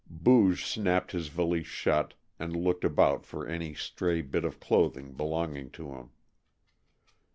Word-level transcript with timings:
Booge 0.09 0.65
snapped 0.65 1.11
his 1.11 1.27
valise 1.27 1.67
shut 1.67 2.15
and 2.39 2.55
looked 2.55 2.83
about 2.83 3.23
for 3.23 3.45
any 3.45 3.75
stray 3.75 4.23
bit 4.23 4.43
of 4.43 4.59
clothing 4.59 5.13
belonging 5.13 5.69
to 5.69 5.91
him. 5.93 6.09